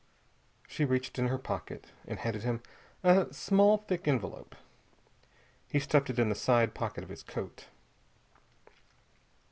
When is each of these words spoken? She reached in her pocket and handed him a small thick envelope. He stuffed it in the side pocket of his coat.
She 0.67 0.83
reached 0.83 1.19
in 1.19 1.27
her 1.27 1.37
pocket 1.37 1.91
and 2.07 2.17
handed 2.17 2.41
him 2.41 2.63
a 3.03 3.31
small 3.31 3.77
thick 3.77 4.07
envelope. 4.07 4.55
He 5.67 5.77
stuffed 5.79 6.09
it 6.09 6.17
in 6.17 6.29
the 6.29 6.33
side 6.33 6.73
pocket 6.73 7.03
of 7.03 7.11
his 7.11 7.21
coat. 7.21 7.67